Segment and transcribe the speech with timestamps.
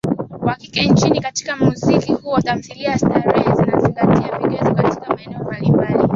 [0.45, 6.07] wa kike nchini katika muziki huo Tathimini ya Starehe imezingatia vigezo katika maeneo mbalimbali